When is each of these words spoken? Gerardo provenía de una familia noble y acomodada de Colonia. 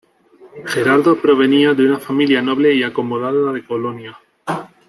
Gerardo 0.65 1.21
provenía 1.21 1.75
de 1.75 1.85
una 1.85 1.99
familia 1.99 2.41
noble 2.41 2.73
y 2.73 2.81
acomodada 2.81 3.53
de 3.53 3.63
Colonia. 3.63 4.17